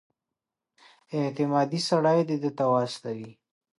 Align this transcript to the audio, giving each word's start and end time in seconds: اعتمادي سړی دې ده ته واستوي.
اعتمادي 1.17 1.79
سړی 1.89 2.19
دې 2.27 2.37
ده 2.43 2.51
ته 2.57 2.65
واستوي. 2.71 3.31